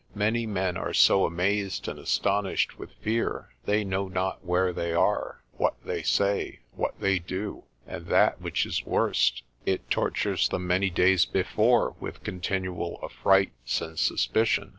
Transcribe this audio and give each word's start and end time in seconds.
Many 0.15 0.47
men 0.47 0.77
are 0.77 0.95
so 0.95 1.27
amazed 1.27 1.87
and 1.87 1.99
astonished 1.99 2.79
with 2.79 2.91
fear, 3.03 3.49
they 3.65 3.83
know 3.83 4.07
not 4.07 4.43
where 4.43 4.73
they 4.73 4.93
are, 4.93 5.43
what 5.57 5.75
they 5.85 6.01
say, 6.01 6.61
what 6.73 6.99
they 6.99 7.19
do, 7.19 7.65
and 7.85 8.07
that 8.07 8.41
which 8.41 8.65
is 8.65 8.83
worst, 8.83 9.43
it 9.67 9.91
tortures 9.91 10.49
them 10.49 10.65
many 10.65 10.89
days 10.89 11.25
before 11.25 11.95
with 11.99 12.23
continual 12.23 12.97
affrights 13.03 13.79
and 13.79 13.99
suspicion. 13.99 14.69